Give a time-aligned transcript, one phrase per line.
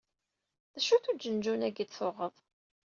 [0.73, 2.35] D acu-t uǧenǧun-agi i d-tuɣed?